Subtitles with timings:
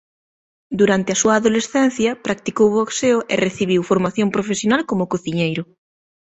[0.79, 5.63] Durante a súa adolescencia practicou boxeo e recibiu formación profesional como cociñeiro.